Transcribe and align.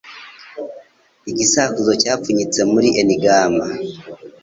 Igisakuzo 1.29 1.91
cyapfunyitse 2.01 2.59
muri 2.71 2.89
enigama 3.01 3.65